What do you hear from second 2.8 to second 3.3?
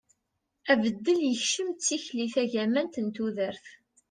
n